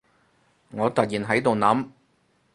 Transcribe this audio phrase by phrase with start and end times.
[0.71, 1.89] 我突然喺度諗